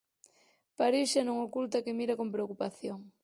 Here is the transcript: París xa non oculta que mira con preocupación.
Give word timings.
París 0.79 1.05
xa 1.13 1.21
non 1.25 1.37
oculta 1.47 1.83
que 1.85 1.97
mira 1.99 2.17
con 2.19 2.27
preocupación. 2.35 2.99